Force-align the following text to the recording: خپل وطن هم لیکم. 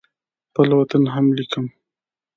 خپل 0.49 0.69
وطن 0.79 1.03
هم 1.13 1.25
لیکم. 1.37 1.65